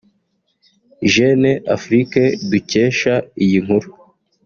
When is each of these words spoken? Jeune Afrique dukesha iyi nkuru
Jeune 1.13 1.47
Afrique 1.75 2.19
dukesha 2.49 3.13
iyi 3.43 3.57
nkuru 3.65 3.89